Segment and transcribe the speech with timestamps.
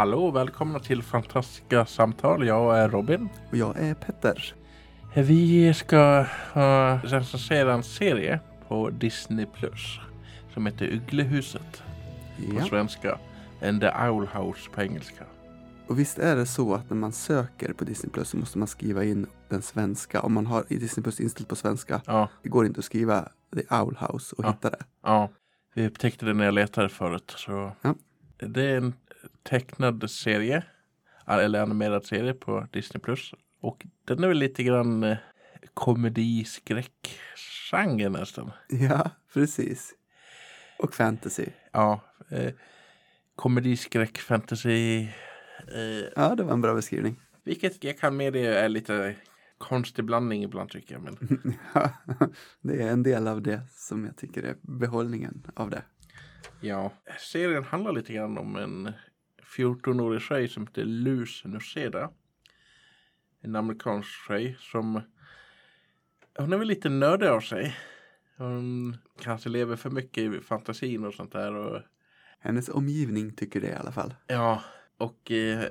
[0.00, 2.46] Hallå och välkomna till Fantastiska samtal.
[2.46, 3.28] Jag är Robin.
[3.50, 4.54] Och jag är Petter.
[5.14, 6.20] Vi ska
[6.56, 9.98] uh, recensera en serie på Disney Plus
[10.54, 11.82] som heter Ugglehuset
[12.36, 12.64] på Ja.
[12.64, 13.18] svenska.
[13.62, 15.24] And the Owl House på engelska.
[15.86, 18.68] Och visst är det så att när man söker på Disney Plus så måste man
[18.68, 20.20] skriva in den svenska.
[20.20, 22.00] Om man har i Disney Plus inställt på svenska.
[22.06, 24.48] Ja, Det går inte att skriva The Owl House och Ja.
[24.50, 24.84] hitta det.
[25.02, 25.28] ja.
[25.74, 27.34] Vi upptäckte det när jag letade förut.
[27.36, 27.94] Så Ja.
[28.46, 28.92] Det är en
[29.42, 30.62] tecknad serie.
[31.26, 33.34] Eller animerad serie på Disney Plus.
[33.60, 35.16] Och den är väl lite grann eh,
[35.74, 38.50] komediskräck-genre nästan.
[38.68, 39.94] Ja, precis.
[40.78, 41.46] Och fantasy.
[41.72, 42.52] Ja, eh,
[43.36, 45.00] komediskräck, fantasy.
[45.74, 47.20] Eh, Ja, det var en bra beskrivning.
[47.44, 49.14] vilket jag kan medge är lite
[49.58, 51.02] konstig blandning ibland tycker jag.
[51.02, 51.18] Men
[51.74, 51.90] Ja,
[52.60, 55.82] det är en del av det som jag tycker är behållningen av det.
[56.60, 58.92] ja, serien handlar lite grann om en
[59.56, 62.10] 14-årig tjej som heter Luz Nuseda.
[63.42, 65.00] En amerikansk tjej som
[66.38, 67.76] hon är väl lite nördig av sig.
[68.36, 71.54] Hon kanske lever för mycket i fantasin och sånt där.
[71.54, 71.82] Och
[72.40, 74.14] Hennes omgivning tycker det i alla fall.
[74.26, 74.62] Ja,
[74.98, 75.64] och eh,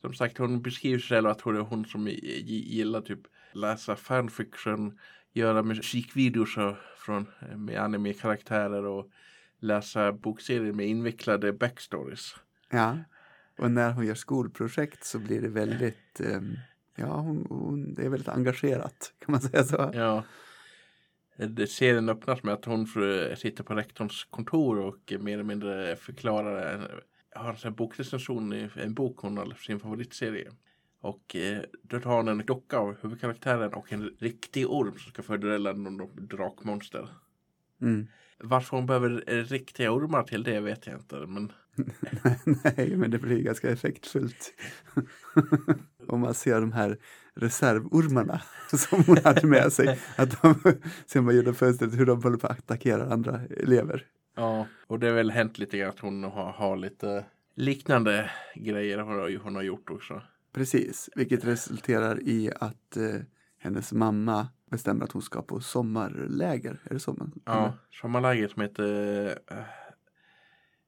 [0.00, 3.20] som sagt hon beskriver sig själv att hon är hon som gi- gi- gillar typ
[3.52, 4.98] läsa fanfiction,
[5.32, 6.54] göra musikvideos
[6.96, 9.10] från, med anime-karaktärer och
[9.60, 12.34] läsa bokserier med invecklade backstories.
[12.76, 12.98] Ja.
[13.58, 16.56] Och när hon gör skolprojekt så blir det väldigt, ehm,
[16.96, 19.90] ja, hon, hon, det är väldigt engagerat, kan man säga så?
[19.94, 20.24] Ja.
[21.68, 22.86] Serien öppnas med att hon
[23.36, 27.02] sitter på rektorns kontor och mer eller mindre förklarar
[27.36, 30.50] har en bokrecension i en bok hon har sin favoritserie.
[31.00, 35.22] Och eh, då tar hon en docka av huvudkaraktären och en riktig orm som ska
[35.22, 37.08] fördela någon drakmonster.
[37.80, 38.08] Mm.
[38.38, 41.16] Varför hon behöver eh, riktiga ormar till det vet jag inte.
[41.16, 41.52] Men
[42.64, 44.52] Nej, men det blir ganska effektfullt.
[46.06, 46.98] Om man ser de här
[47.34, 49.98] reservormarna som hon hade med sig.
[50.16, 50.54] Att de,
[51.06, 54.06] sen man gjorde fönstret, hur de håller på att attackera andra elever.
[54.36, 57.24] ja, och det har väl hänt lite grann att hon har, har lite
[57.54, 60.22] liknande grejer hon har, hon har gjort också.
[60.52, 63.20] Precis, vilket resulterar i att eh,
[63.66, 66.80] hennes mamma bestämmer att hon ska på sommarläger.
[66.84, 67.32] Är det så man?
[67.44, 69.64] Ja, sommarläger som heter uh,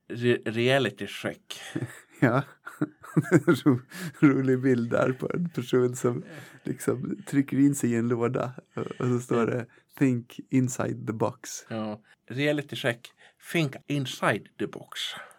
[0.09, 1.61] re Reality Check.
[2.21, 2.43] Ja,
[3.47, 3.81] Ro,
[4.21, 6.25] rolig bild där på en person som
[6.63, 9.67] liksom trycker in sig i en låda och, så står det
[9.99, 11.51] Think inside the box.
[11.69, 13.13] Ja, reality Check.
[13.53, 14.99] Think inside the box.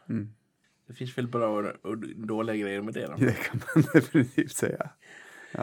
[0.09, 0.33] Mm.
[0.88, 3.16] Det finns väl bra och dåliga grejer med det då.
[3.17, 4.89] Det kan man definitivt säga.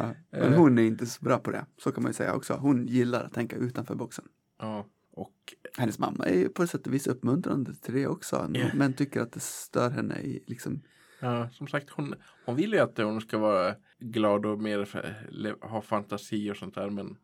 [0.01, 0.15] Ja.
[0.31, 0.59] Men Eh.
[0.59, 2.55] hon är inte så bra på det, så kan man ju säga också.
[2.55, 4.25] Hon gillar att tänka utanför boxen.
[4.59, 8.67] Ja, och Hennes mamma är ju på sätt och vis uppmuntrande till det också, Ja.
[8.75, 10.81] men tycker att det stör henne i liksom,
[11.21, 12.15] ja, som sagt hon,
[12.45, 16.91] hon vill ju att hon ska vara glad och mer ha fantasi och sånt där.
[16.91, 17.17] Men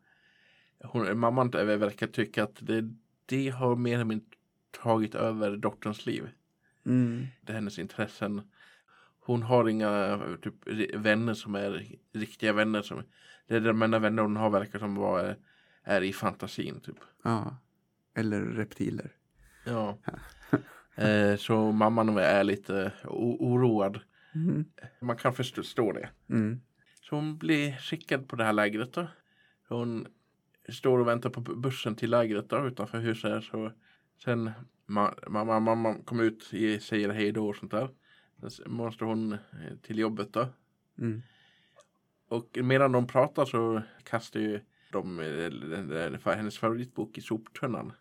[0.83, 2.89] hon, mamman verkar tycka att det,
[3.25, 4.27] det har mer eller mindre
[4.83, 6.29] tagit över dotterns liv.
[6.85, 8.41] mm, det är hennes intressen.
[9.25, 10.53] Hon har inga typ,
[10.95, 12.81] vänner som är riktiga vänner.
[12.81, 13.03] Som,
[13.47, 15.35] det är de enda vänner hon har verkar som vara,
[15.83, 16.79] är i fantasin.
[16.81, 16.97] Typ.
[17.23, 17.57] ja.
[18.15, 19.11] Eller reptiler.
[19.65, 19.97] Ja.
[20.95, 23.99] eh, så mamman är lite oroad.
[24.35, 24.65] Mm.
[25.01, 26.09] Man kan förstå det.
[26.29, 26.61] Mm.
[27.01, 29.07] Så hon blir skickad på det här lägret då.
[29.69, 30.07] Hon
[30.69, 33.43] står och väntar på bu- bussen till lägret då utanför huset.
[33.43, 33.71] Så
[34.23, 34.51] sen
[34.87, 37.89] ma- mamma, mamma kommer ut och säger hej då och sånt där.
[38.45, 39.39] S- måste hon eh,
[39.81, 40.47] till jobbet då.
[40.97, 41.21] Mm.
[42.27, 44.59] Och medan de pratar så kastar ju
[44.91, 47.93] de eh, hennes favoritbok i soptunnan.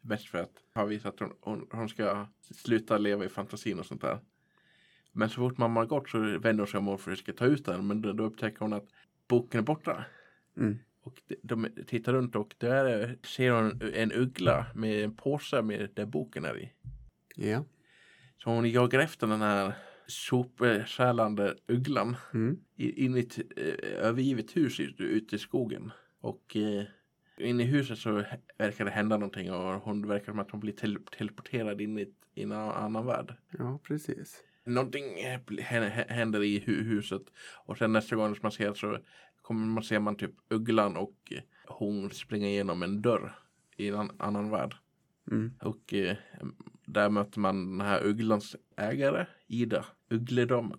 [0.00, 3.86] Mest för att ha visat att hon, hon, hon ska sluta leva i fantasin och
[3.86, 4.18] sånt där.
[5.12, 7.64] Men så fort mamma har gått så vänder hon sig om och försöker ta ut
[7.64, 7.86] den.
[7.86, 8.88] Men då, då upptäcker hon att
[9.28, 10.04] boken är borta.
[10.56, 10.78] Mm.
[11.02, 15.90] Och de, de tittar runt och där ser hon en uggla med en påse med
[15.94, 16.72] där boken är i.
[17.36, 17.64] Ja.
[18.38, 19.74] Så hon jagar efter den här
[20.10, 22.58] sopstjälande ugglan Mm.
[22.76, 25.90] in i ett eh, övergivet hus ut- ute i skogen.
[26.20, 26.84] Och eh,
[27.38, 28.24] inne i huset så
[28.58, 32.02] verkar det hända någonting och hon verkar som att hon blir tele- teleporterad in i,
[32.02, 33.34] ett, i en annan värld.
[33.58, 34.44] ja, precis.
[34.64, 35.04] Någonting
[36.08, 37.22] händer i hu- huset
[37.64, 38.98] och sen nästa gång som man ser så
[39.42, 43.32] kommer man se man typ ugglan och eh, hon springer igenom en dörr
[43.76, 44.74] i en an- annan värld.
[45.30, 45.52] Mm.
[45.62, 45.94] Och
[46.86, 50.78] där möter man den här ugglans ägare, Ida, Uggledamen.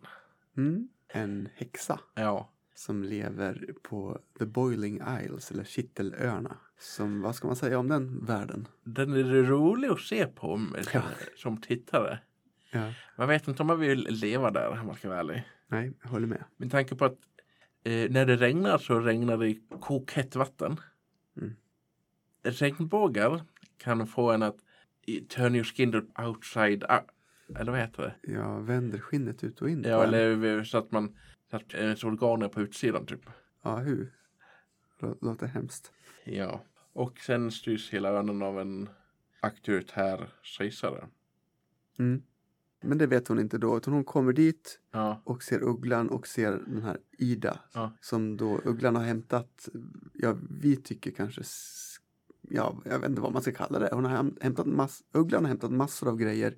[0.57, 0.87] Mm.
[1.07, 6.57] En häxa Ja, som lever på The Boiling Isles, eller Kittelöarna.
[6.79, 8.67] Som, vad ska man säga om den världen?
[8.83, 11.01] den är rolig att se på Ja.
[11.37, 12.19] som tittare.
[12.71, 12.93] Ja.
[13.17, 15.43] Man vet inte om man vill leva där om man ska vara ärlig.
[15.67, 16.43] Nej, jag håller med.
[16.57, 17.17] Med tanke på att
[17.83, 20.77] eh, när det regnar så regnar det i kokhett vatten.
[21.37, 21.55] Mm.
[22.43, 23.41] Regnbågar
[23.77, 24.57] kan få en att
[25.05, 27.03] i- turn your skin outside out.
[27.59, 28.31] Eller vad heter det?
[28.33, 29.83] Jag vänder skinnet ut och in.
[29.87, 31.17] Ja, eller så att man
[31.49, 33.21] så att ens organ är på utsidan typ.
[33.63, 34.13] Ja, hur?
[34.99, 35.91] Lå- Låter hemskt.
[36.23, 36.61] Ja.
[36.93, 38.89] Och sen styrs hela ön av en
[39.41, 41.07] auktoritär kejsare.
[41.99, 42.21] Mm.
[42.83, 45.21] Men det vet hon inte då, utan hon kommer dit Ja.
[45.25, 47.59] och ser ugglan och ser den här Ida.
[47.73, 47.91] Ja.
[48.01, 49.69] Som då ugglan har hämtat,
[50.13, 51.41] ja vi tycker kanske,
[52.49, 53.89] ja jag vet inte vad man ska kalla det.
[53.91, 56.55] Hon har häm- hämtat mass, ugglan har hämtat massor av grejer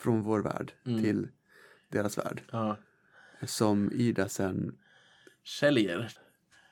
[0.00, 1.02] från vår värld Mm.
[1.02, 1.28] till
[1.88, 2.42] deras värld.
[2.52, 2.76] ja.
[3.46, 4.78] Som Ida sen,
[5.44, 6.12] Säljer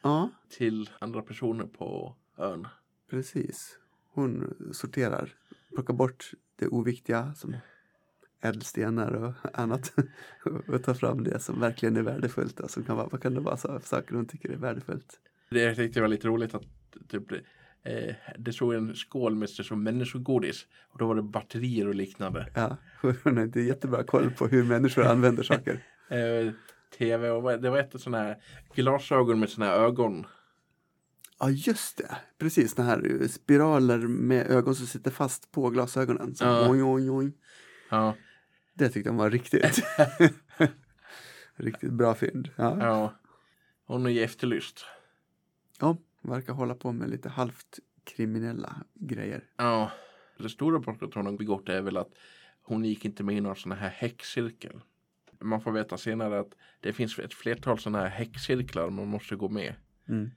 [0.03, 2.69] ja till andra personer på ön.
[3.11, 3.79] precis.
[4.15, 5.35] Hon sorterar,
[5.75, 7.57] plockar bort det oviktiga som
[8.41, 9.95] ädelstenar och annat
[10.69, 12.61] och tar fram det som verkligen är värdefullt.
[12.61, 15.21] Alltså, kan vara, vad kan det vara så, saker hon tycker är värdefullt?
[15.51, 16.65] Det jag tyckte var lite roligt att
[17.09, 17.25] typ,
[17.85, 20.67] eh, det stod en skål med som människogodis.
[20.89, 22.53] Och då var det batterier och liknande.
[22.55, 22.77] Ja,
[23.23, 25.85] hon har inte jättebra koll på hur människor använder saker.
[26.11, 26.53] Eh,
[26.99, 28.37] Tv och det var ett sådana här
[28.75, 30.27] glasögon med sådana här ögon.
[31.39, 32.17] Ja, just det.
[32.39, 36.35] Precis, den här eh, spiraler med ögon som sitter fast på glasögonen.
[36.35, 36.71] Så, Ja.
[36.71, 37.33] oj, oj, oj.
[37.91, 38.15] Ja,
[38.75, 39.83] Det tyckte han var riktigt.
[41.57, 42.51] riktigt bra fynd.
[42.57, 42.77] Ja.
[42.81, 43.15] ja.
[43.87, 44.85] Hon är ju efterlyst.
[45.81, 45.97] ja,
[46.29, 49.45] verkar hålla på med lite halvt kriminella grejer.
[49.57, 49.91] Ja.
[50.39, 52.11] Det stora brottet hon har begått är väl att
[52.63, 54.81] hon gick inte med i någon sån här häxcirkel.
[55.41, 59.49] Man får veta senare att det finns ett flertal sådana här häxcirklar man måste gå
[59.49, 59.75] med.
[60.09, 60.31] Mm.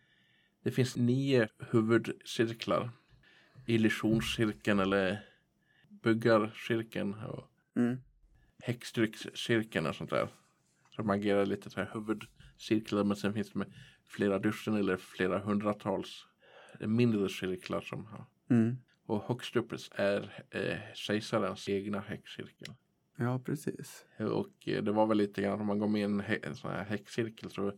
[0.63, 2.89] Det finns nio huvudcirklar.
[3.65, 5.25] Illusionscirkeln eller
[5.89, 7.97] byggarcirkeln och Mm.
[8.63, 10.27] häxdryckscirkeln och sånt där.
[10.95, 13.73] Så man agerar lite så här huvudcirklar men sen finns det med
[14.15, 16.25] flera dussin eller flera hundratals
[16.79, 18.25] mindre cirklar som har.
[18.49, 18.77] Mm.
[19.05, 22.73] Och högst upp är eh, kejsarens egna häxcirkel.
[23.17, 24.05] Ja, precis.
[24.19, 26.55] Och eh, det var väl lite grann om man går med i en, hä- en
[26.55, 27.73] sån här häxcirkel så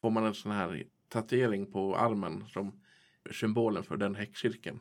[0.00, 2.80] får man en sån här tatuering på armen som
[3.30, 4.80] symbolen för den häxcirkeln.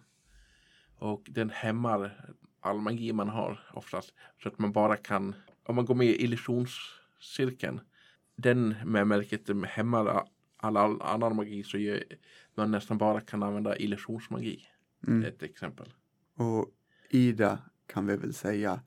[0.95, 4.13] Och den hämmar all magi man har oftast.
[4.43, 7.81] Så att man bara kan, om man går med i illusionscirkeln,
[8.35, 10.23] den med märket hämmar
[10.61, 12.03] all, all annan magi så gör
[12.55, 14.67] man nästan bara kan använda illusionsmagi.
[15.07, 15.23] Mm.
[15.25, 15.93] Ett exempel.
[16.35, 16.69] Och
[17.09, 18.81] Ida kan vi väl säga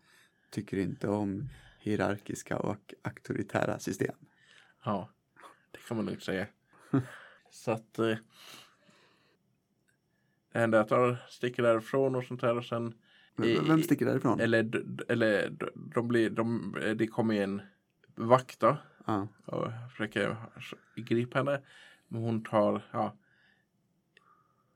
[0.51, 1.49] tycker inte om
[1.79, 4.15] hierarkiska och auktoritära system.
[4.85, 5.11] Ja,
[5.71, 6.47] det kan man nog säga.
[7.51, 8.17] Så att eh,
[10.53, 12.95] att de sticker därifrån och sånt där och sen
[13.37, 14.41] V- Vem sticker därifrån?
[14.41, 15.57] eller, eller
[15.95, 17.63] de blir, de, det kommer en
[18.15, 19.29] vakt då Ja.
[19.45, 20.37] och försöker
[20.97, 21.61] gripa henne.
[22.09, 23.17] Men hon tar, ja,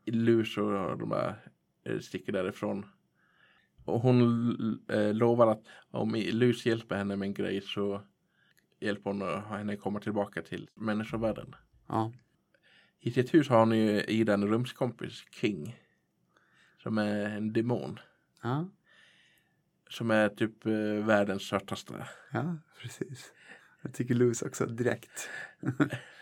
[0.05, 1.37] lus och de bara
[1.85, 2.87] eh, sticker därifrån.
[3.85, 4.21] Och hon
[4.89, 8.03] eh, lovar att om Lus hjälper henne med en grej så
[8.81, 11.55] hjälper hon henne komma tillbaka till människovärlden.
[11.89, 12.13] ja.
[13.01, 15.77] I sitt hus har hon ju Ida en rumskompis, King.
[16.83, 17.99] Som är en demon.
[18.43, 18.69] Ja.
[19.91, 22.09] Som är typ eh, världens sötaste.
[22.33, 23.33] Ja, precis.
[23.83, 25.29] Jag tycker Luz också direkt.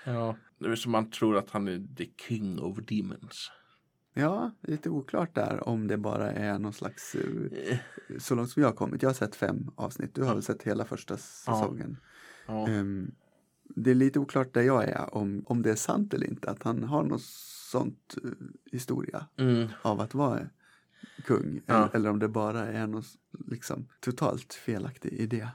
[0.09, 0.37] Ja.
[0.59, 3.51] Det är som man tror att han är the king of demons.
[4.15, 7.79] Ja, lite oklart där om det bara är någon slags, eh, Eh,
[8.19, 9.03] så långt som jag har kommit.
[9.03, 10.15] Jag har sett fem avsnitt.
[10.15, 11.97] Du har väl sett hela första säsongen.
[12.47, 12.69] Ja.
[12.69, 13.15] Ehm,
[13.65, 16.51] det är lite oklart där jag är om, om det är sant eller inte.
[16.51, 17.23] Att han har något
[17.71, 18.31] sånt eh,
[18.73, 19.69] historia Mm.
[19.83, 20.49] av att vara
[21.25, 21.61] kung.
[21.67, 21.75] Ja.
[21.75, 23.03] Eller, eller om det bara är någon
[23.47, 25.49] liksom, totalt felaktig idé.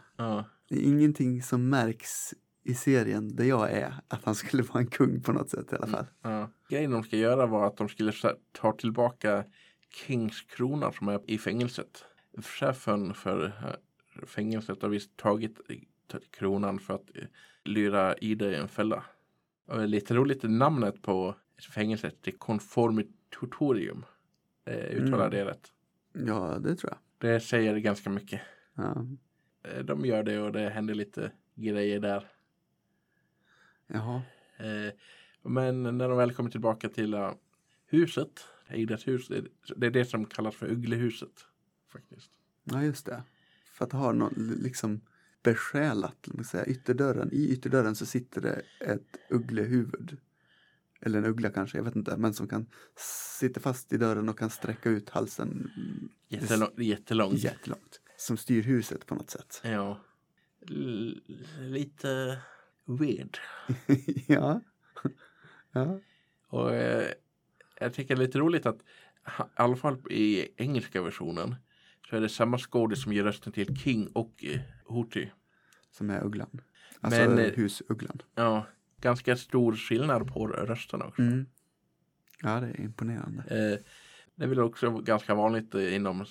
[0.72, 4.88] Det är ingenting som märks i serien där jag är att han skulle vara en
[4.88, 6.06] kung på något sätt i alla fall.
[6.22, 6.50] Ja.
[6.70, 8.14] Grejen de ska göra var att de skulle
[8.52, 9.44] ta tillbaka
[9.90, 12.06] Kings krona som är i fängelset.
[12.38, 15.60] Chefen för eh, fängelset har visst tagit
[16.32, 17.24] kronan för att eh,
[17.64, 19.04] lyra Ida i en fälla.
[19.68, 21.36] Och det är lite roligt namnet på
[21.74, 24.06] fängelset, det är Conformitorium.
[24.66, 25.32] Eh, uttalar Mm.
[25.32, 25.72] det rätt.
[26.14, 27.32] Ja, det tror jag.
[27.34, 28.42] Det säger ganska mycket.
[28.76, 29.06] Ja.
[29.64, 32.32] Eh, de gör det och det händer lite grejer där.
[33.88, 34.22] Jaha.
[34.58, 34.94] Eh,
[35.44, 37.16] men när de väl kommer tillbaka till
[37.86, 41.46] huset, Idas hus, det, det är det som kallas för Ugglehuset.
[41.92, 42.32] Faktiskt.
[42.64, 43.24] Ja, just det.
[43.74, 45.02] För att ha någon liksom
[45.44, 47.30] besjälat, man säga, ytterdörren.
[47.32, 50.18] I ytterdörren så sitter det ett ugglehuvud.
[51.02, 52.18] Eller en uggla kanske, jag vet inte.
[52.18, 52.66] Men som kan
[53.40, 55.72] sitta fast i dörren och kan sträcka ut halsen
[56.28, 57.38] Jättelång, jättelångt.
[57.44, 58.01] jättelångt.
[58.22, 59.62] Som styr huset på något sätt.
[59.66, 60.00] Ja.
[60.70, 61.22] L-
[61.60, 62.38] lite
[62.86, 63.38] weird.
[64.28, 64.62] ja.
[65.72, 66.00] ja.
[66.48, 67.12] Och eh,
[67.80, 71.56] jag tycker det är lite roligt att i alla fall i engelska versionen
[72.10, 75.32] så är det samma skådis som ger rösten till King och eh, Hootie.
[75.92, 76.62] Som är ugglan.
[77.02, 78.22] Alltså Men, eh, husugglan.
[78.36, 78.66] Ja,
[79.02, 81.22] ganska stor skillnad på rösterna också.
[81.22, 81.46] Mm.
[82.42, 83.44] Ja, det är imponerande.
[83.44, 83.80] Eh,
[84.42, 86.26] det är väl också ganska vanligt inom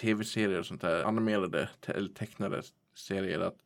[0.00, 2.62] tv-serier och sånt där, animerade te- eller tecknade
[2.94, 3.56] serier att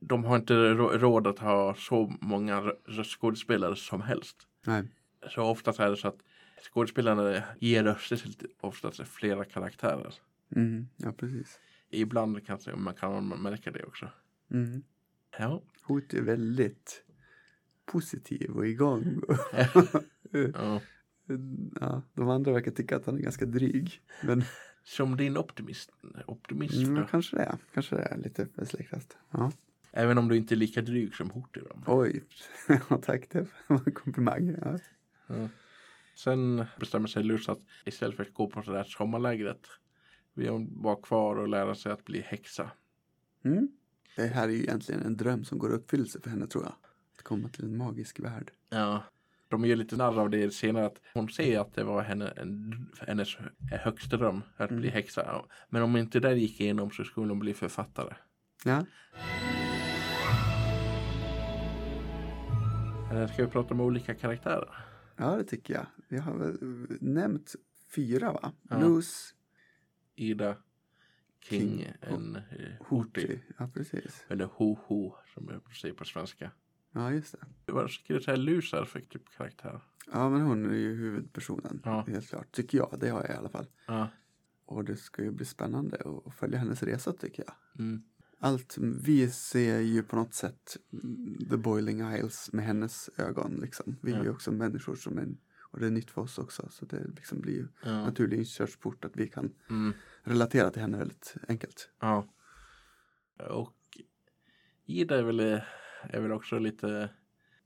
[0.00, 4.36] de har inte rå- råd att ha så många röstskådespelare som helst.
[4.66, 4.82] Nej.
[5.30, 6.18] Så oftast är det så att
[6.72, 10.14] skådespelarna ger röster till oftast flera karaktärer.
[10.56, 10.88] Mm.
[10.96, 11.60] Ja, precis.
[11.90, 14.08] Ibland kanske man kan märka det också.
[14.50, 14.82] Mm.
[15.38, 17.04] Ja, Hot är väldigt
[17.84, 19.20] positiv och igång.
[20.54, 20.80] ja.
[21.80, 24.00] Ja, de andra verkar tycka att han är ganska dryg.
[24.22, 24.44] Men
[24.82, 25.90] Som din optimist,
[26.26, 27.06] optimist mm, då.
[27.10, 27.58] kanske det är.
[27.74, 29.16] Kanske det är lite besläktat.
[29.30, 29.52] Ja.
[29.92, 31.82] Även om du inte är lika dryg som Hootie då.
[31.86, 32.24] Oj,
[32.68, 34.56] ja, tack det var en komplimang.
[34.64, 34.78] Ja.
[35.26, 35.48] Ja.
[36.16, 39.66] Sen bestämmer sig Luz att istället för att gå på det där sommarlägret
[40.34, 42.70] vill hon vara kvar och lära sig att bli häxa.
[43.44, 43.68] Mm.
[44.16, 46.74] Det här är ju egentligen en dröm som går i uppfyllelse för henne tror jag.
[47.16, 48.50] Att komma till en magisk värld.
[48.68, 49.04] Ja.
[49.48, 52.74] De gör lite narr av det senare att hon säger att det var henne, en,
[53.06, 53.36] hennes
[53.70, 54.92] högsta dröm att bli Mm.
[54.92, 55.44] häxa.
[55.68, 58.14] Men om inte det gick igenom så skulle hon bli författare.
[58.64, 58.84] Ja,
[63.10, 64.74] Eller ska vi prata om olika karaktärer?
[65.16, 65.86] ja det tycker jag.
[66.08, 66.58] Vi har väl
[67.00, 67.54] nämnt
[67.94, 68.52] fyra va?
[68.70, 68.80] Ja.
[68.80, 69.34] Luz,
[70.14, 70.56] Ida,
[71.40, 72.42] King, King, en eh.
[72.88, 73.40] Hootie.
[73.58, 74.24] Ja, precis.
[74.28, 76.50] Eller Ho-Ho som jag säger på svenska.
[76.96, 77.34] Ja, just
[77.64, 77.72] det.
[78.08, 79.80] Du säga Luz är för typ karaktär?
[80.12, 81.80] Ja, men hon är ju huvudpersonen.
[81.84, 82.04] Ja.
[82.08, 82.52] Helt klart.
[82.52, 82.96] Tycker jag.
[83.00, 83.66] Det har jag i alla fall.
[83.86, 84.08] Ja.
[84.66, 87.54] Och det ska ju bli spännande att följa hennes resa tycker jag.
[87.84, 88.02] Mm.
[88.38, 90.76] Allt, vi ser ju på något sätt
[91.50, 93.96] The Boiling Isles med hennes ögon liksom.
[94.02, 95.28] Vi är ju också människor som är,
[95.62, 96.68] och det är nytt för oss också.
[96.70, 98.04] Så det liksom blir ju Ja.
[98.04, 99.92] naturlig inkörsport att vi kan Mm.
[100.22, 101.90] relatera till henne väldigt enkelt.
[102.00, 102.28] Ja.
[103.50, 103.74] Och
[104.86, 105.60] Ida är väl,
[106.10, 107.08] är väl också lite,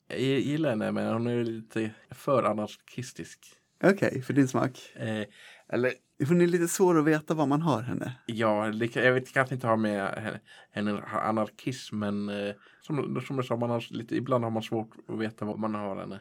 [0.09, 3.39] jag gillar henne men hon är lite för anarkistisk.
[3.83, 4.93] Okej, för din smak.
[4.95, 5.25] Eh,
[5.69, 5.93] eller
[6.29, 8.17] Hon är lite svår att veta vad man har henne.
[8.27, 13.37] ja, det jag vet kanske inte ha med henne, henne anarkism men eh, som, som
[13.37, 16.21] jag sa, man har lite, ibland har man svårt att veta vad man har henne.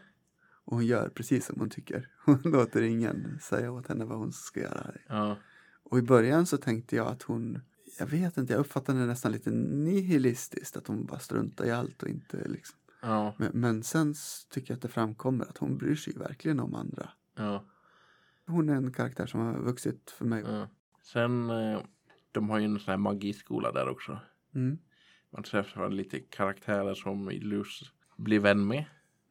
[0.65, 2.07] Och hon gör precis som hon tycker.
[2.25, 4.91] Hon låter ingen säga åt henne vad hon ska göra.
[5.07, 5.37] Ja,
[5.83, 7.61] Och i början så tänkte jag att hon,
[7.99, 10.77] jag vet inte, jag uppfattade henne nästan lite nihilistiskt.
[10.77, 12.77] Att hon bara struntar i allt och inte liksom.
[13.01, 14.13] ja, Men, men sen
[14.49, 17.09] tycker jag att det framkommer att hon bryr sig verkligen om andra.
[17.35, 17.65] ja.
[18.47, 20.43] Hon är en karaktär som har vuxit för mig.
[20.47, 20.67] ja.
[21.03, 21.79] Sen, eh,
[22.31, 24.19] de har ju en sån här magiskola där också.
[24.55, 24.77] Mm.
[25.33, 27.81] Man träffar lite karaktärer som Luz
[28.17, 28.85] blir vän med.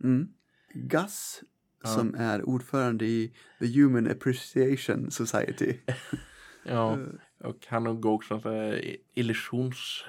[0.05, 0.29] Mm.
[0.75, 1.43] Gus,
[1.85, 5.77] som är ordförande i The Human Appreciation Society.
[6.65, 7.07] Ja, Eh,
[7.39, 10.05] och han går också så här illusions...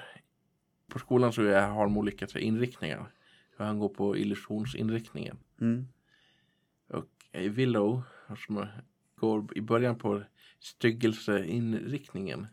[0.88, 3.12] På skolan så har de olika så inriktningar.
[3.56, 5.38] Han går på illusionsinriktningen.
[5.60, 5.88] Mm.
[6.88, 8.02] Och eh, Willow,
[8.46, 8.66] som
[9.16, 10.22] går i början på
[10.60, 12.46] styggelseinriktningen.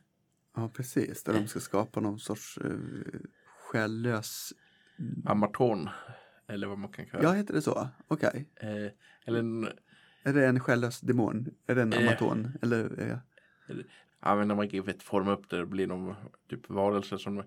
[0.56, 1.24] Ja, precis.
[1.24, 2.80] Där de ska skapa någon sorts uh,
[3.60, 4.54] själlös...
[5.26, 5.90] Amatorn.
[6.48, 7.88] Eller vad man kan kalla Ja, heter det så?
[8.08, 8.46] Okej.
[8.56, 8.92] eh,
[9.26, 9.68] Eller en,
[10.24, 11.48] Är det en själlös demon?
[11.68, 12.00] Är det en Eh.
[12.08, 12.52] amaton?
[12.62, 13.18] Eller, eh,
[14.20, 15.58] använder magi för att forma upp det.
[15.58, 16.16] Det blir någon
[16.50, 17.44] typ varelse som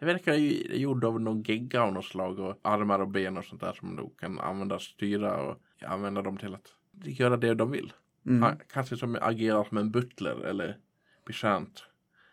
[0.00, 3.44] det verkar ju gjord av någon gegga av något slag och armar och ben och
[3.44, 7.70] sånt där som du kan använda, styra och använda dem till att göra det de
[7.70, 7.92] vill.
[8.26, 8.56] mm.
[8.72, 10.78] Kanske som agerar som en butler eller
[11.26, 11.84] betjänt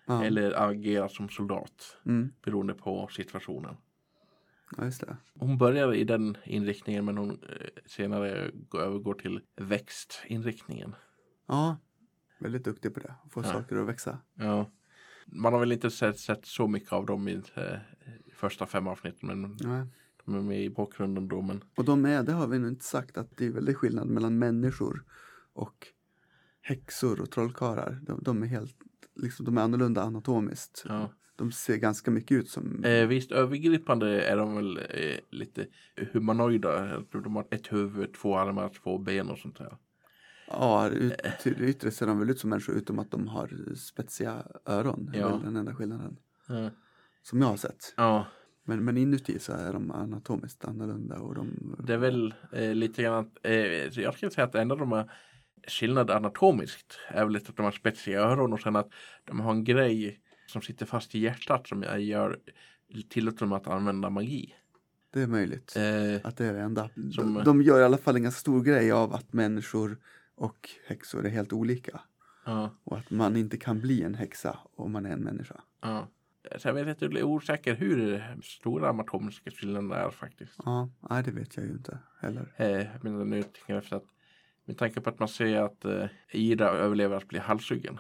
[0.08, 0.24] ja.
[0.24, 2.32] eller agerar som soldat Mm.
[2.46, 3.76] beroende på situationen.
[4.78, 5.18] ja, just det.
[5.40, 10.96] Hon börjar i den inriktningen men hon eh, senare går, övergår till växtinriktningen.
[11.48, 11.78] Ja,
[12.42, 13.14] väldigt duktig på det.
[13.30, 13.44] Få Ja.
[13.44, 14.18] saker att växa.
[14.36, 14.72] Ja.
[15.26, 17.64] Man har väl inte sett, sett så mycket av dem i eh,
[18.36, 19.88] första fem avsnitten men Ja.
[20.26, 21.42] de är med i bakgrunden då.
[21.42, 24.08] Men Och de är, det har vi nog inte sagt, att det är väldigt skillnad
[24.08, 25.04] mellan människor
[25.54, 25.88] och
[26.62, 28.00] häxor och trollkarlar.
[28.04, 28.76] De, de är helt,
[29.16, 30.84] liksom, de är annorlunda anatomiskt.
[30.88, 31.12] ja.
[31.36, 35.68] De ser ganska mycket ut som, Eh, visst övergripande är de väl eh, lite
[36.12, 37.00] humanoida.
[37.12, 39.78] De har ett huvud, två armar, två ben och sånt där.
[40.54, 41.14] Ja, ut,
[41.48, 45.10] yttre ser de väl ut som människor utom att de har spetsiga öron.
[45.12, 45.42] Det är Ja.
[45.44, 46.18] den enda skillnaden.
[46.48, 46.70] Ja.
[47.24, 47.94] Som jag har sett.
[47.98, 48.26] ja.
[48.64, 51.76] Men, men inuti så är de anatomiskt annorlunda och de...
[51.88, 53.54] Det är väl eh, lite grann eh,
[54.02, 55.12] jag skulle säga att det enda de har
[55.68, 58.90] skillnad anatomiskt är väl lite att de har spetsiga öron och sen att
[59.26, 62.40] de har en grej som sitter fast i hjärtat som gör,
[63.10, 64.54] tillåter dem att använda magi.
[65.14, 65.76] Det är möjligt.
[65.78, 66.90] Eh, Att det är det enda.
[67.12, 69.98] Som- De, de gör i alla fall en ganska stor grej av att människor
[70.42, 72.00] och häxor är helt olika.
[72.46, 75.62] ja, Och att man inte kan bli en häxa om man är en människa.
[75.82, 76.08] ja.
[76.58, 80.54] Så jag vet inte, jag är osäker hur stora de atomiska skillnaderna är faktiskt.
[80.66, 82.54] Ja, nej det vet jag ju inte heller.
[82.58, 84.06] Eh, men nu tänker jag efter att
[84.66, 88.00] med tanke på att man ser att eh, Ida överlever att bli halshuggen.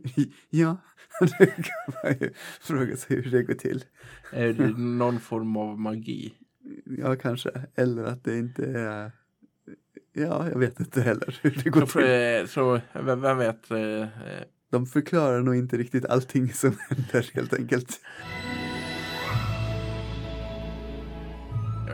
[0.50, 0.76] ja,
[1.38, 3.84] det kan man ju fråga sig hur det går till.
[4.32, 6.34] Är det någon form av magi?
[6.84, 7.50] Ja, kanske.
[7.74, 9.12] Eller att det inte är...
[10.12, 12.02] Ja, jag vet inte heller hur det går Så, till.
[12.40, 12.80] eh, så
[13.20, 13.70] vem, vet?
[13.70, 14.06] Eh,
[14.70, 18.00] De förklarar nog inte riktigt allting som händer helt enkelt.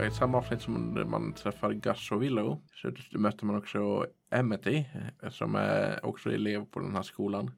[0.07, 4.85] I samma avsnitt som man träffar Gus och Willow så möter man också Emmety
[5.23, 7.51] eh, som är också elev på den här skolan.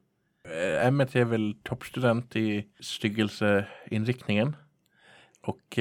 [0.82, 4.56] Emmety är väl toppstudent i styggelseinriktningen.
[5.40, 5.78] Och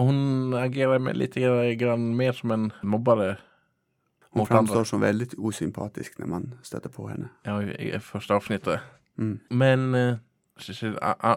[0.00, 3.36] hon agerar med lite grann mer som en mobbare.
[4.30, 4.84] Hon framstår andra.
[4.84, 7.28] som väldigt osympatisk när man stöter på henne.
[7.42, 8.80] Ja, i, första avsnittet.
[9.18, 9.38] Mm.
[9.48, 10.16] Men eh,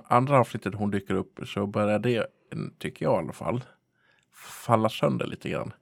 [0.03, 2.25] andra avsnittet hon dyker upp så börjar det,
[2.79, 3.63] tycker jag i alla fall,
[4.65, 5.73] falla sönder lite grann.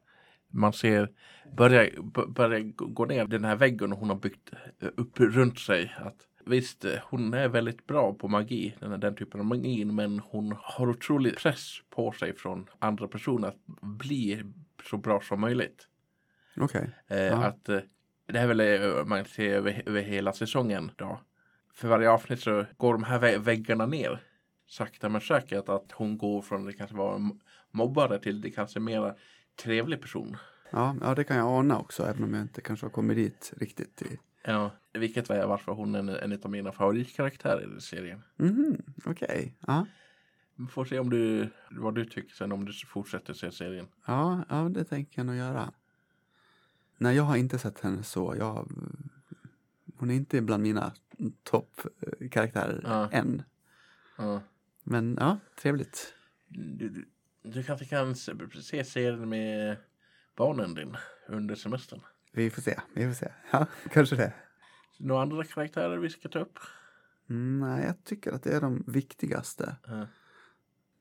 [0.48, 1.10] Man ser,
[1.58, 1.90] börjar,
[2.28, 4.50] börjar gå- ner den här väggen hon har byggt
[4.96, 5.96] upp runt sig.
[5.98, 9.86] Att Visst, eh, hon är väldigt bra på magi, den, här- den typen av magi,
[9.86, 14.44] men hon har otrolig press på sig från andra personer att bli
[14.90, 15.88] så bra som möjligt.
[16.58, 16.90] Okej.
[17.08, 17.44] Eh, Ja.
[17.44, 17.80] Att eh,
[18.28, 21.20] det är väl eh, man ser över, över hela säsongen då.
[21.74, 24.24] För varje avsnitt så går de här vä- väggarna ner.
[24.68, 27.22] Sakta men säkert att hon går från det kanske var
[27.72, 29.16] mobbare till det kanske mera
[29.64, 30.38] trevlig person.
[30.72, 33.54] Ja, ja, det kan jag ana också, även om jag inte kanske har kommit dit
[33.58, 34.02] riktigt.
[34.02, 34.18] I...
[34.44, 38.24] Ja, vilket är varför hon är en, en av mina favoritkaraktärer i serien.
[38.38, 39.58] Mhm, okej.
[39.68, 39.86] Ja.
[40.56, 43.88] Vi får se om du, vad du tycker sen om du fortsätter se serien.
[44.06, 45.72] Ja, ja, det tänker jag nog göra.
[46.98, 48.36] Nej, jag har inte sett henne så.
[48.38, 48.72] Jag,
[49.98, 50.94] hon är inte bland mina
[51.44, 53.10] toppkaraktärer Ja.
[53.12, 53.44] än.
[54.18, 54.42] Ja.
[54.84, 56.14] Men ja, trevligt.
[56.48, 57.06] Du, du,
[57.44, 59.78] du kanske kan se serien med
[60.36, 62.02] barnen din under semestern.
[62.32, 63.32] Vi får se, vi får se.
[63.52, 64.34] Ja, kanske det.
[64.98, 66.60] Några andra karaktärer vi ska ta upp?
[67.28, 69.76] Nej, jag tycker att det är de viktigaste.
[69.90, 70.04] Uh,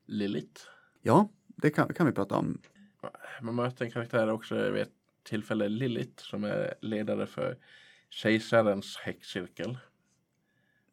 [0.07, 0.63] Lilith.
[1.03, 2.61] Ja, det kan, kan vi prata om.
[3.43, 7.59] Man möter en karaktär också vid ett tillfälle, Lilith, som är ledare för
[8.11, 9.79] kejsarens häxcirkel.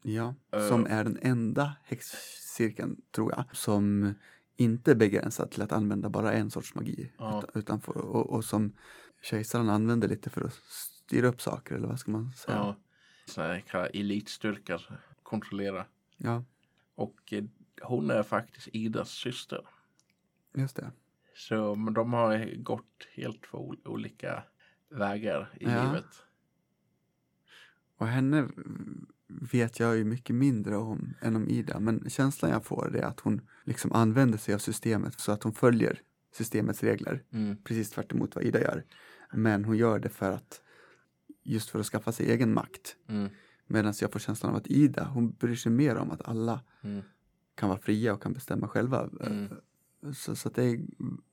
[0.01, 0.67] Ja, Eh.
[0.67, 4.13] som är den enda häxcirkeln, tror jag, som
[4.55, 7.11] inte är begränsad till att använda bara en sorts magi.
[7.17, 7.39] Ja.
[7.43, 8.73] Utan, utan får, och, och som
[9.21, 12.57] kejsaren använder lite för att styra upp saker, eller vad ska man säga?
[12.57, 12.75] Ja.
[13.25, 14.81] Sådana elitstyrkor
[15.23, 15.85] kontrollera.
[16.17, 16.43] ja
[16.95, 17.43] Och eh,
[17.81, 19.67] hon är faktiskt Idas syster.
[20.53, 20.91] just det.
[21.35, 24.43] Så men de har gått helt två ol- olika
[24.89, 25.83] vägar i Ja.
[25.83, 26.05] livet.
[27.97, 28.47] Och henne
[29.27, 33.19] vet jag ju mycket mindre om än om Ida, men känslan jag får är att
[33.19, 37.23] hon liksom använder sig av systemet så att hon följer systemets regler.
[37.31, 37.57] Mm.
[37.63, 38.83] precis tvärt emot vad Ida gör.
[39.33, 40.61] Men hon gör det för att
[41.43, 42.95] just för att skaffa sig egen makt.
[43.09, 43.29] Mm.
[43.67, 47.01] Medan jag får känslan av att Ida, hon bryr sig mer om att alla Mm.
[47.55, 49.09] kan vara fria och kan bestämma själva.
[49.21, 49.47] Mm.
[50.15, 50.79] Så, så att det är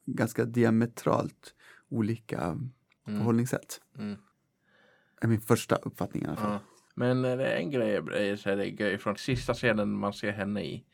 [0.07, 1.55] ganska diametralt
[1.89, 2.71] olika Mm.
[3.19, 3.81] förhållningssätt.
[3.99, 4.17] Mm.
[5.21, 6.53] är min första uppfattning i alla fall.
[6.53, 6.61] Ja.
[6.95, 10.85] Men det är en grej, så är det från sista scenen man ser henne i.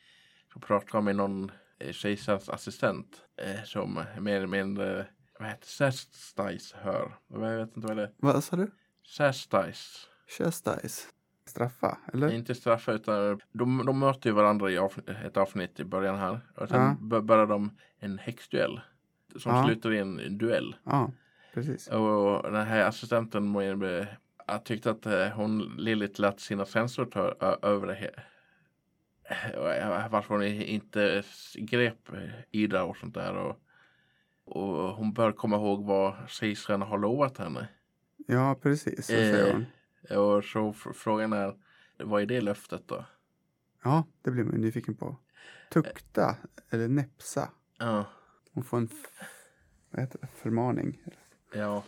[0.52, 1.50] Så pratar de med någon
[1.92, 5.06] kejsarens assistent eh, som mer eller mindre,
[5.38, 7.16] vad heter Sestice hör.
[7.28, 8.10] Jag vet inte vad det är.
[8.16, 8.70] Vad sa du?
[9.06, 10.06] Sestice.
[10.38, 11.06] Chastise?
[11.46, 12.32] Straffa, eller?
[12.32, 16.40] Inte straffa utan de, de möter ju varandra i avsnitt, ett avsnitt i början här.
[16.56, 16.96] Och sen Ja.
[17.00, 18.80] bör- börjar de en häxduell.
[19.36, 19.64] Som Ja.
[19.66, 20.76] slutar i en duell.
[20.84, 21.12] Ja,
[21.54, 21.88] precis.
[21.88, 23.52] Och den här assistenten
[24.64, 28.22] tyckte att eh, hon Lilith lät sina sensorer ta över det eh,
[30.10, 31.22] Varför hon inte
[31.54, 33.34] grep eh, Ida och sånt där.
[33.36, 33.56] Och,
[34.44, 37.68] och hon bör komma ihåg vad kejsaren har lovat henne.
[38.26, 38.96] Ja, precis.
[39.06, 39.66] Så säger Eh, hon.
[40.18, 41.54] Och så fr- frågan är,
[41.98, 43.04] vad är det löftet då?
[43.84, 45.16] Ja, det blir man nyfiken på.
[45.72, 46.36] Tukta,
[46.70, 47.50] eller näpsa.
[47.78, 48.04] Ja,
[48.52, 48.88] Hon får en
[49.90, 50.26] vad heter det?
[50.36, 51.02] förmaning.
[51.54, 51.82] ja,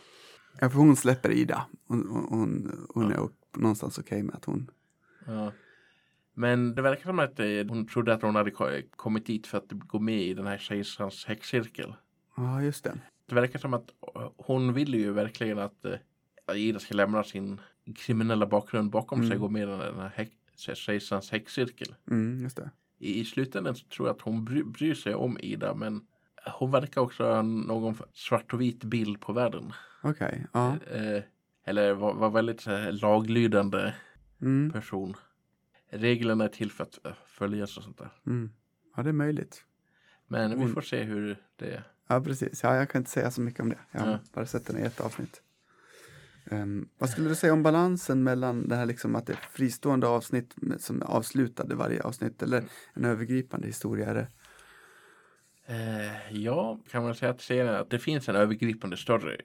[0.61, 1.67] Ja, för hon släpper Ida.
[1.87, 4.71] Hon, hon, hon, hon är någonstans okej med att hon...
[5.27, 5.53] ja.
[6.35, 9.59] Men det verkar som att eh, hon trodde att hon hade ko- kommit dit för
[9.59, 11.95] att gå med i den här kejsarens häxcirkel.
[12.37, 12.99] Ja, just det.
[13.29, 17.61] Det verkar som att eh, hon vill ju verkligen att eh, Ida ska lämna sin
[17.97, 19.37] kriminella bakgrund bakom sig Mm.
[19.37, 20.29] och gå med i den här
[20.75, 21.95] Kejsarens häxcirkel.
[22.11, 22.71] Mm, just det.
[22.99, 26.07] I, I slutändan så tror jag att hon bry, bryr sig om Ida men
[26.53, 29.73] hon verkar också ha någon svart och vit bild på världen.
[30.03, 30.77] Okej, ja.
[30.93, 31.23] Eh,
[31.65, 33.93] eller var, var väldigt laglydande
[34.43, 35.15] Mm, person.
[35.93, 38.11] Reglerna är till för att eh, följas och sånt där.
[38.27, 38.53] mm.
[38.97, 39.65] Ja, det är möjligt.
[40.27, 42.63] Men vi får se hur det Ja, precis.
[42.63, 43.79] Ja, jag kan inte säga så mycket om det.
[43.91, 44.19] Jag har Ja.
[44.33, 45.43] bara sett den i ett avsnitt.
[46.51, 50.07] Ehm, vad skulle du säga om balansen mellan det här liksom att det är fristående
[50.07, 54.11] avsnitt som är avslutade varje avsnitt eller en övergripande historia?
[54.11, 54.29] Är det?
[55.67, 59.39] Eh, ja, kan man säga att serien att det finns en övergripande story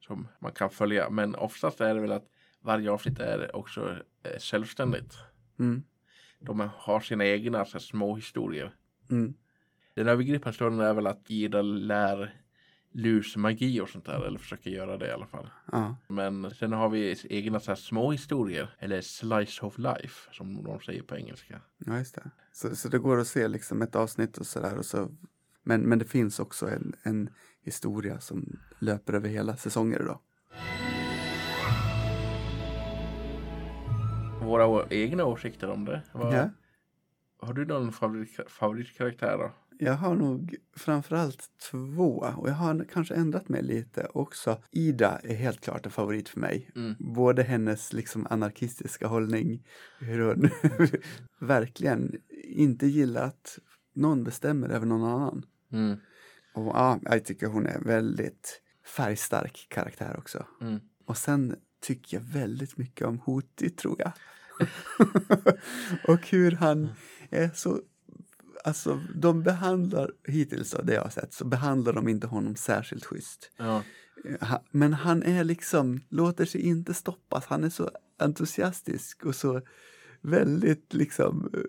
[0.00, 1.10] som man kan följa.
[1.10, 2.26] Men oftast är det väl att
[2.60, 5.14] varje avsnitt är också eh, självständigt.
[5.58, 5.82] Mm,
[6.40, 8.74] De har sina egna så här, små historier.
[9.10, 9.34] mm,
[9.94, 12.34] Den övergripande storyn är väl att Ida lär
[12.92, 14.26] lus magi och sånt där.
[14.26, 15.50] Eller försöker göra det i alla fall.
[15.72, 18.74] ja, Men sen har vi egna så här, små historier.
[18.78, 21.60] Eller slice of life som de säger på engelska.
[21.78, 22.30] ja, just det.
[22.52, 24.78] Så, så det går att se liksom ett avsnitt och sådär.
[24.78, 25.10] Och så,
[25.62, 27.30] men, men det finns också en, en
[27.62, 30.20] historia som löper över hela säsonger då.
[34.48, 36.02] Våra egna åsikter om det.
[36.12, 36.50] Vad- Ja.
[37.40, 39.52] Har du någon favorit, favoritkaraktär då?
[39.78, 44.62] Jag har nog framförallt två och jag har kanske ändrat mig lite också.
[44.70, 46.70] Ida är helt klart en favorit för mig.
[46.76, 46.94] Mm.
[46.98, 49.66] Både hennes liksom anarkistiska hållning,
[50.00, 50.50] hur hon
[51.48, 53.58] verkligen inte gillar att
[53.94, 55.46] någon bestämmer över någon annan.
[55.72, 55.96] Mm.
[56.54, 58.62] Och ja, jag tycker hon är väldigt
[58.96, 60.46] färgstark karaktär också.
[60.60, 60.80] Mm.
[61.06, 64.12] Och sen tycker jag väldigt mycket om Hoti, tror jag.
[66.08, 66.88] och hur han
[67.30, 67.80] är så...
[68.64, 73.04] Alltså, de behandlar, hittills av det jag har sett, så behandlar de inte honom särskilt
[73.04, 73.50] schysst.
[73.56, 73.82] Ja.
[74.70, 77.44] Men han är liksom, låter sig inte stoppas.
[77.46, 79.60] Han är så entusiastisk och så
[80.20, 81.60] väldigt liksom, eh,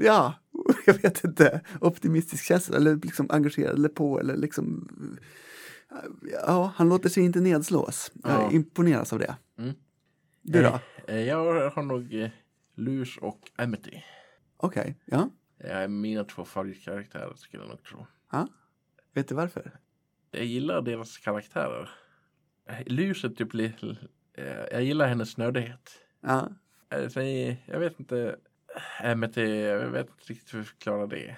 [0.00, 0.34] ja,
[0.86, 4.88] jag vet inte, optimistisk känsla eller liksom engagerad eller på eller liksom,
[5.90, 8.12] eh, ja, han låter sig inte nedslås.
[8.14, 8.42] Ja.
[8.42, 9.36] Jag imponeras av det.
[9.58, 9.74] Mm.
[10.46, 10.80] Du då?
[11.08, 12.30] Eh, Jag har nog eh,
[12.74, 14.02] Luz och Amity.
[14.56, 15.30] Okej, ja.
[15.58, 18.06] Det är mina två favoritkaraktärer skulle jag nog tro.
[19.14, 19.78] Vet du varför?
[20.30, 21.90] Jag gillar deras karaktärer.
[22.68, 23.96] Eh, Luz är typ lite...
[24.34, 25.90] eh, Jag gillar hennes nördighet.
[26.20, 26.48] Ja,
[26.90, 28.36] Eh, jag vet inte...
[29.02, 31.36] Amity, jag vet inte riktigt hur jag förklara det.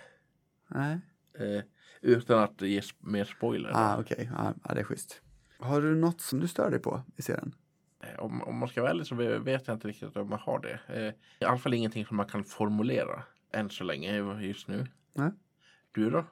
[0.68, 1.00] nej.
[1.38, 1.62] Eh,
[2.00, 3.70] Utan att ge mer spoiler.
[3.74, 5.22] Ah, okej, ja, ja, det är schysst.
[5.58, 7.54] Har du något som du stör dig på i serien?
[8.12, 10.58] Eh, Om, om man ska vara ärlig så vet jag inte riktigt om man har
[10.60, 10.80] det.
[10.88, 14.86] Eh, I alla fall ingenting som man kan formulera än så länge just nu.
[15.14, 15.30] Nej.
[15.92, 16.24] Du då?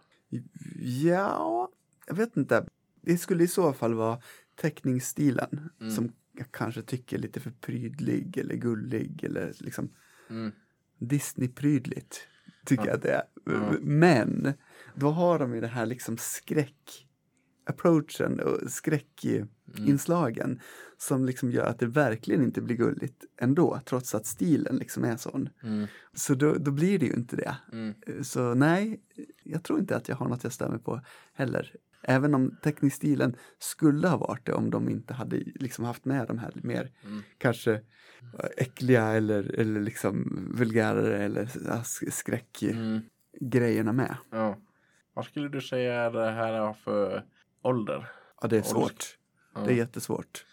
[0.80, 1.68] Ja,
[2.06, 2.66] jag vet inte.
[3.00, 4.18] Det skulle i så fall vara
[4.60, 5.92] teckningsstilen Mm.
[5.92, 9.88] som jag kanske tycker är lite för prydlig eller gullig eller liksom
[10.30, 10.52] Mm.
[10.98, 12.26] Disney-prydligt.
[12.66, 12.88] Tycker Ja.
[12.88, 13.22] jag att det är.
[13.44, 13.72] Ja.
[13.80, 14.52] Men
[14.94, 17.06] då har de ju det här liksom skräck
[17.66, 20.61] approachen och skräckinslagen
[20.98, 25.16] som liksom gör att det verkligen inte blir gulligt ändå trots att stilen liksom är
[25.16, 25.48] sån.
[25.62, 25.87] Mm.
[26.14, 27.57] Så då, då blir det ju inte det.
[27.72, 27.94] Mm.
[28.24, 29.00] Så nej,
[29.42, 31.00] jag tror inte att jag har något jag stämmer på
[31.35, 31.72] heller.
[32.07, 36.38] Även om teckningsstilen skulle ha varit det om de inte hade liksom haft med de
[36.38, 37.22] här mer Mm.
[37.38, 37.81] kanske eh,
[38.57, 43.96] äckliga eller, eller liksom vulgärare eller sk- skräckgrejerna Mm.
[43.96, 44.16] med.
[44.31, 44.59] Ja.
[45.14, 47.24] Vad skulle du säga det här för
[47.64, 48.11] ålder?
[48.40, 49.18] Ja, det är svårt.
[49.55, 49.61] Ja.
[49.61, 50.46] Det är jättesvårt.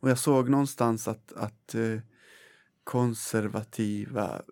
[0.00, 1.98] Och jag såg någonstans att, att eh,
[2.84, 4.42] konservativa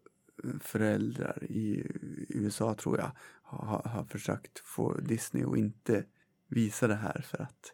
[0.44, 1.86] eh, föräldrar i
[2.28, 3.10] USA, tror jag,
[3.42, 6.04] har, har försökt få Disney att inte
[6.48, 7.72] visa det här för att,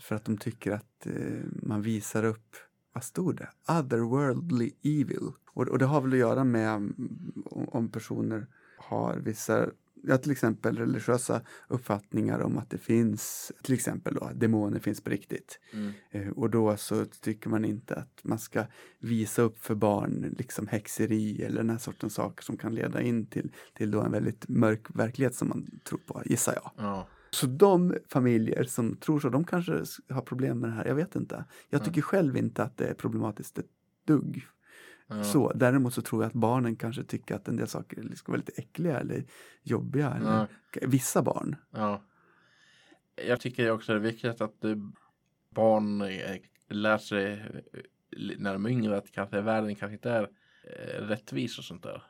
[0.00, 2.56] för att de tycker att eh, man visar upp,
[2.92, 3.48] vad stod det?
[3.68, 5.32] Otherworldly evil.
[5.46, 6.94] Och, och det har väl att göra med om,
[7.72, 8.46] om personer
[8.78, 9.70] har vissa
[10.06, 15.10] ja, till exempel religiösa uppfattningar om att det finns, till exempel då, demoner finns på
[15.10, 15.60] riktigt.
[15.72, 15.92] Mm.
[16.10, 18.64] Eh, och då så tycker man inte att man ska
[19.00, 23.26] visa upp för barn liksom häxeri eller den här sortens saker som kan leda in
[23.26, 26.70] till, till då en väldigt mörk verklighet som man tror på, gissar jag.
[26.76, 27.08] Ja.
[27.30, 31.16] Så de familjer som tror så, de kanske har problem med det här, jag vet
[31.16, 31.44] inte.
[31.70, 31.84] Jag Ja.
[31.84, 33.66] tycker själv inte att det är problematiskt ett
[34.06, 34.46] dugg.
[35.06, 35.24] Ja.
[35.24, 38.38] Så, däremot så tror jag att barnen kanske tycker att en del saker ska vara
[38.38, 39.24] lite äckliga eller
[39.62, 40.10] jobbiga.
[40.10, 40.46] Eller, Ja.
[40.82, 41.56] Vissa barn.
[41.70, 42.02] Ja.
[43.26, 44.64] Jag tycker också det är viktigt att
[45.50, 46.36] barn eh,
[46.68, 50.22] lär sig eh, när de är yngre att kanske världen kanske inte är
[50.64, 52.02] eh, rättvis och sånt där.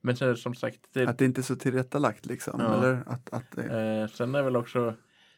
[0.00, 2.60] Men sen som sagt, det, Att det inte är så tillrättalagt liksom.
[2.60, 2.74] Ja.
[2.74, 4.94] Eller att, att det, eh, sen är väl också,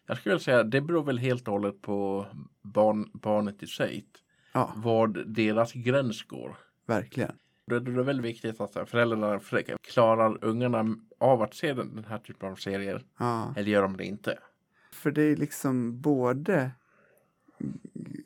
[0.07, 2.27] jag skulle vilja säga, det beror väl helt och hållet på
[2.63, 4.07] barn, barnet i sig.
[4.53, 6.57] Ja, Var deras gräns går.
[6.87, 7.33] verkligen.
[7.67, 9.41] Då är det väldigt viktigt att föräldrarna
[9.83, 13.05] klarar ungarna av att se den här typen av serier.
[13.19, 13.55] Ja.
[13.57, 14.39] Eller gör de det inte?
[14.93, 16.71] För det är liksom både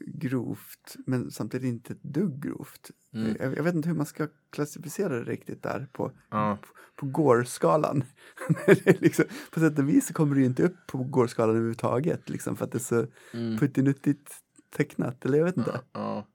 [0.07, 2.91] grovt men samtidigt inte ett dugg grovt.
[3.15, 3.37] Mm.
[3.41, 6.59] Jag, jag vet inte hur man ska klassificera det riktigt där på, Ja.
[6.97, 8.05] på Gore-skalan.
[8.67, 11.51] Det är liksom, på sätt och vis så kommer det ju inte upp på Gore-skalan
[11.51, 13.59] överhuvudtaget liksom, för att det är så Mm.
[13.59, 14.42] puttinuttigt
[14.73, 15.25] tecknat.
[15.25, 15.81] Eller jag vet inte.
[15.93, 16.27] Ja.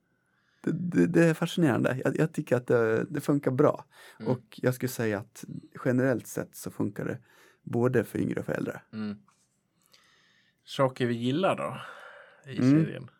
[0.62, 2.00] Det, det, det är fascinerande.
[2.04, 3.84] Jag, jag tycker att det, det funkar bra.
[4.20, 4.32] Mm.
[4.32, 5.44] Och jag skulle säga att
[5.84, 7.18] generellt sett så funkar det
[7.62, 8.80] både för yngre och för äldre.
[8.92, 9.16] Mm.
[10.64, 11.80] Saker vi gillar då
[12.52, 12.84] i Mm.
[12.84, 13.10] serien.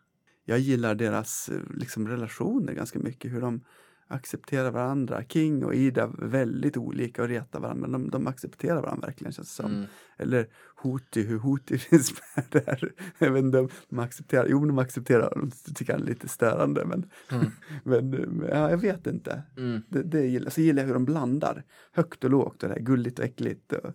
[0.45, 3.33] Jag gillar deras eh, liksom, relationer ganska mycket.
[3.33, 3.65] Hur de
[4.09, 5.25] accepterar varandra.
[5.29, 7.89] King och Ida är väldigt olika och retar varandra.
[7.89, 9.73] Men de, de accepterar varandra verkligen känns det som.
[9.73, 9.87] Mm.
[10.17, 12.93] Eller Hoti, hur Hoti finns med där.
[13.19, 14.47] Jag vet inte om de accepterar.
[14.49, 15.33] Jo, de accepterar.
[15.35, 16.85] De tycker han är lite störande.
[16.85, 17.51] Men, Mm.
[17.85, 19.43] men ja, jag vet inte.
[19.57, 19.83] Mm.
[19.89, 22.83] Det, det gillar, så gillar jag hur de blandar högt och lågt och det här
[22.83, 23.73] gulligt och äckligt.
[23.73, 23.95] Och,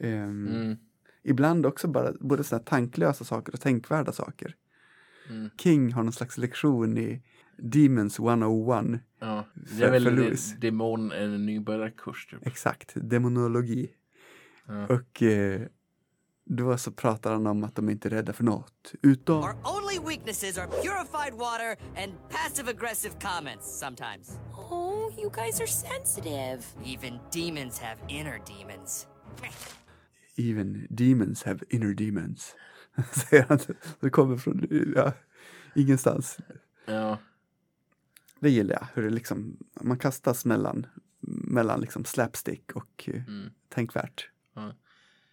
[0.00, 0.76] Mm.
[1.22, 4.54] Ibland också bara både här tanklösa saker och tänkvärda saker.
[5.30, 5.50] Mm.
[5.58, 7.22] King har någon slags lektion i
[7.58, 9.00] Demons 101.
[9.20, 9.44] Ja.
[9.54, 10.04] Det För- är väl
[10.36, 12.46] för demon, en nybörjarkurs typ.
[12.46, 13.90] Exakt, demonologi.
[14.66, 14.86] Ja.
[14.86, 15.60] Och eh,
[16.46, 18.92] då så pratar han om att de inte är rädda för något.
[19.02, 24.38] Utom, Our only weaknesses are purified water and passive aggressive comments sometimes.
[24.70, 26.58] Oh, you guys are sensitive.
[26.84, 29.06] Even demons have inner demons.
[30.36, 32.54] even demons have inner demons.
[33.12, 33.58] Säger han.
[34.00, 35.12] Det kommer från ja,
[35.74, 36.38] ingenstans.
[36.86, 37.18] Ja.
[38.44, 40.86] Det gillar jag, hur det liksom, man kastas mellan,
[41.20, 43.50] mellan liksom slapstick och eh, Mm.
[43.68, 44.30] tänkvärt.
[44.54, 44.72] Ja.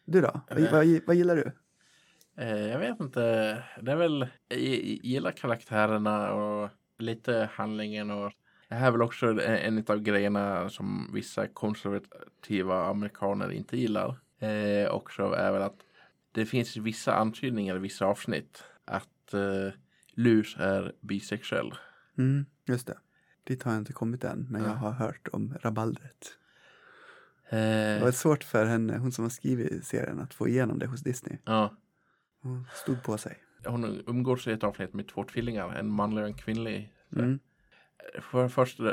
[0.06, 0.42] Du då?
[0.50, 0.72] Vad, Eh.
[0.72, 1.52] vad, vad gillar du?
[2.38, 3.22] Eh, jag vet inte.
[3.82, 4.60] Det är väl, jag
[5.04, 8.32] gillar karaktärerna och lite handlingen och
[8.70, 9.40] det här är väl också en,
[9.78, 14.20] en av grejerna som vissa konservativa amerikaner inte gillar.
[14.40, 15.80] Eh, också är väl att
[16.32, 19.74] det finns vissa antydningar i vissa avsnitt att eh,
[20.14, 21.72] Luz är bisexuell.
[22.18, 22.98] Mm, just det.
[23.44, 24.68] Dit har jag inte kommit än, men Ja.
[24.68, 26.38] jag har hört om rabaldret.
[27.50, 30.86] Eh, Det var svårt för henne, hon som har skrivit serien, att få igenom det
[30.88, 31.38] hos Disney.
[31.46, 31.76] ja.
[32.44, 33.38] Hon stod på sig.
[33.66, 36.94] Hon umgås i ett avsnitt med två tvillingar, en manlig och en kvinnlig.
[37.16, 37.40] Mm.
[38.22, 38.86] För, först eh,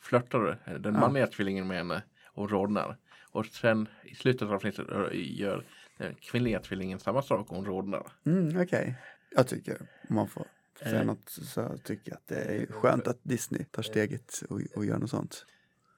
[0.00, 1.00] flörtar den Ja.
[1.00, 2.96] manliga tvillingen med henne och rodnar.
[3.32, 5.08] Och sen i slutet av avsnittet eh,
[5.40, 5.64] gör
[5.98, 8.06] den kvinnliga tvillingen samma sak och hon rodnar.
[8.24, 8.94] Mm, Okej.
[9.30, 9.76] Jag tycker,
[10.08, 10.46] man får
[10.78, 11.06] säga Eh.
[11.06, 14.98] något, så tycker jag att det är skönt att Disney tar steget och, och gör
[14.98, 15.46] något sånt.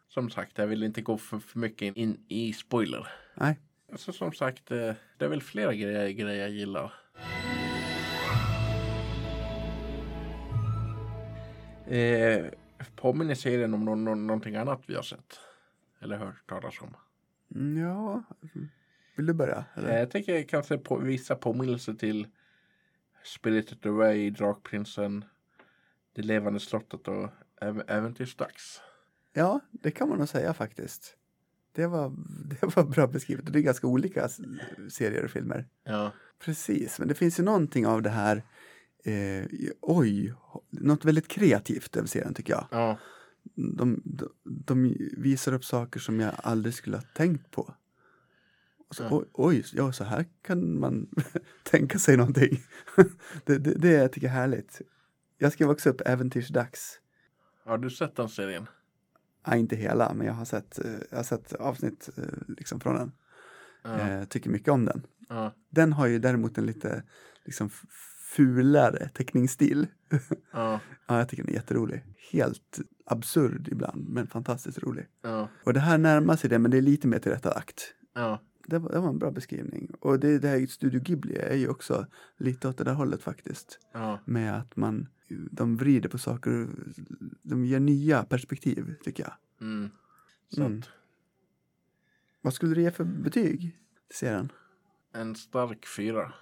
[0.09, 3.09] Som sagt, jag vill inte gå för, för mycket in, i spoiler.
[3.35, 3.59] Nej.
[3.97, 6.93] Så som sagt, eh, det är väl flera grejer, grejer jag gillar.
[11.87, 12.47] Eh,
[12.97, 15.41] påminner serien om någon, någon, någonting annat vi har sett?
[16.03, 16.97] Eller hört talas om?
[17.55, 18.23] Mm, Ja,
[19.17, 19.57] vill du börja?
[19.57, 19.99] Eh, Eller?
[19.99, 22.27] Jag tänker kanske på vissa påminnelser till
[23.35, 25.25] Spirited Away, Drakprinsen,
[26.15, 27.29] Det levande slottet och
[27.61, 28.81] äv- Äventyrsdags.
[29.33, 31.17] Ja, det kan man nog säga faktiskt.
[31.73, 32.09] Det var,
[32.51, 34.29] det var bra beskrivet det är ganska olika
[34.91, 35.67] serier och filmer.
[35.85, 36.13] Ja.
[36.39, 38.43] Precis, men det finns ju någonting av det här,
[39.05, 39.45] eh,
[39.81, 40.35] oj,
[40.71, 42.67] något väldigt kreativt över serien tycker jag.
[42.71, 42.99] Ja.
[43.55, 47.75] De, de, de visar upp saker som jag aldrig skulle ha tänkt på.
[48.91, 51.09] Så, oj, oj, ja så här kan man
[51.63, 52.63] tänka sig någonting.
[53.45, 54.81] det, det, det jag tycker jag är härligt.
[55.39, 57.01] Jag skrev också upp Äventyrsdags.
[57.65, 58.67] Har du sett den serien?
[59.47, 62.95] Ja, inte hela, men jag har sett, eh, jag har sett avsnitt eh, liksom från
[62.97, 63.13] den.
[63.85, 65.07] Eh, tycker mycket om den.
[65.29, 65.55] Ja.
[65.71, 67.03] Den har ju däremot en lite
[67.45, 67.71] liksom
[68.37, 69.87] fulare teckningsstil.
[70.53, 70.81] Ja.
[71.07, 72.05] ja, jag tycker den är jätterolig.
[72.33, 75.07] Helt absurd ibland, men fantastiskt rolig.
[75.65, 77.95] Och det här närmar sig det, men det är lite mer tillrättalagt.
[78.69, 79.91] Det var, det var en bra beskrivning.
[80.01, 83.79] Och det, det här Studio Ghibli är ju också lite åt det där hållet faktiskt.
[83.93, 84.19] Ja.
[84.25, 85.09] Med att man,
[85.51, 86.69] de vrider på saker,
[87.43, 89.33] de ger nya perspektiv tycker jag.
[89.61, 89.91] Mm.
[90.57, 90.83] Mm.
[92.41, 93.61] Vad skulle du ge för betyg
[94.09, 94.53] till serien?
[95.13, 96.33] en stark fyra.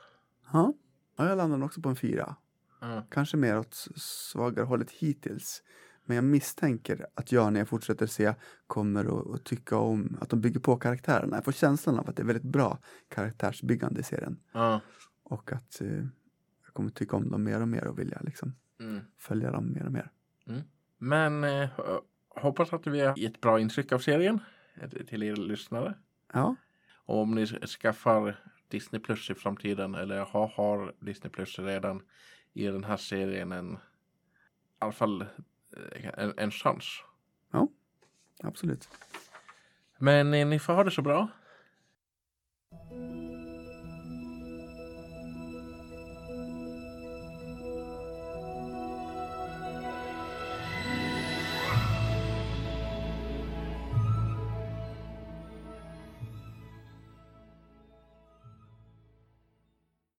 [0.52, 0.74] Ja,
[1.16, 2.36] ja jag landar också på en fyra.
[2.80, 3.06] Ja.
[3.10, 5.62] Kanske mer åt svagare hållet hittills.
[6.06, 8.34] Men jag misstänker att jag när jag fortsätter se
[8.66, 11.36] kommer att, att tycka om att de bygger på karaktärerna.
[11.36, 14.40] Jag får känslan av att det är väldigt bra karaktärsbyggande i serien.
[14.52, 14.80] Ja.
[15.22, 15.88] Och att eh,
[16.64, 19.00] jag kommer tycka om dem mer och mer och vilja liksom Mm.
[19.18, 20.10] följa dem mer och mer.
[20.98, 21.68] Men eh,
[22.28, 24.40] hoppas att vi har gett bra intryck av serien
[24.80, 25.94] eh, till er lyssnare.
[26.32, 26.56] Ja,
[27.06, 32.02] Och om ni skaffar Disney Plus i framtiden eller har, har Disney Plus redan
[32.52, 33.78] ger den här serien en i
[34.78, 35.24] alla fall
[36.16, 37.02] en, en chans.
[38.44, 38.88] Absolut.
[39.98, 41.28] Men eh, ni får ha det så bra.